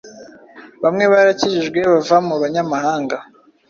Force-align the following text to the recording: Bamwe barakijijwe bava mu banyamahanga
Bamwe 0.83 1.03
barakijijwe 1.11 1.79
bava 1.91 2.17
mu 2.27 2.35
banyamahanga 2.41 3.17